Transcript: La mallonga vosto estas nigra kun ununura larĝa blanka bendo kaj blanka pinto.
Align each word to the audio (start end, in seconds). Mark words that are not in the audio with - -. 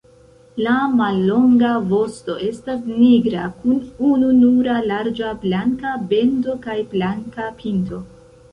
La 0.67 0.71
mallonga 0.99 1.73
vosto 1.91 2.37
estas 2.47 2.81
nigra 2.95 3.45
kun 3.59 3.77
ununura 4.09 4.79
larĝa 4.93 5.37
blanka 5.47 5.95
bendo 6.17 6.59
kaj 6.67 6.79
blanka 6.97 7.51
pinto. 7.63 8.05